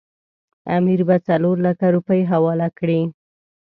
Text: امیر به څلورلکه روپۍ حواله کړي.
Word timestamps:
امیر 0.75 0.99
به 1.07 1.15
څلورلکه 1.27 1.85
روپۍ 1.95 2.21
حواله 2.31 2.67
کړي. 2.77 3.01